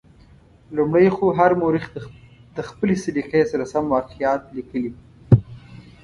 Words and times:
لومړی 0.77 1.07
خو 1.15 1.25
هر 1.39 1.51
مورخ 1.61 1.85
د 2.55 2.57
خپلې 2.69 2.95
سلیقې 3.03 3.41
سره 3.51 3.63
سم 3.73 3.85
واقعات 3.95 4.41
لیکلي. 4.55 4.91